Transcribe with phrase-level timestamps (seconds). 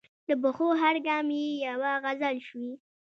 [0.27, 2.71] د پښو هر ګام یې یوه غزل شوې.